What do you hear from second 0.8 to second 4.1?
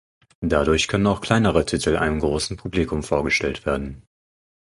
können auch kleinere Titel einem großen Publikum vorgestellt werden.